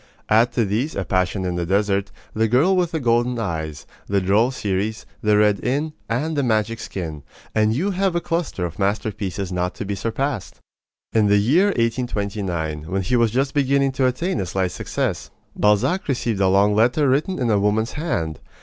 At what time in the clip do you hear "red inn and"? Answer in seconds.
5.37-6.35